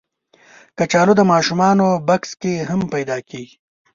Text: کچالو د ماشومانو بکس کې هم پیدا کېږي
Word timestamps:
کچالو 0.77 1.13
د 1.17 1.21
ماشومانو 1.31 1.87
بکس 2.07 2.31
کې 2.41 2.53
هم 2.69 2.81
پیدا 2.93 3.17
کېږي 3.29 3.55